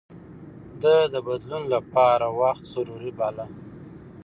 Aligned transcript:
ده 0.81 0.95
د 1.13 1.15
بدلون 1.27 1.63
لپاره 1.75 2.25
وخت 2.41 2.63
ضروري 2.73 3.11
باله. 3.19 3.45